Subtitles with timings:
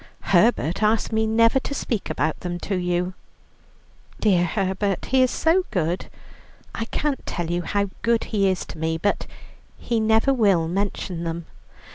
[0.33, 3.13] "Herbert asked me never to speak about them to you."
[4.19, 6.07] "Dear Herbert, he is so good
[6.73, 9.27] I can't tell you how good he is to me but
[9.77, 11.45] he never will mention them.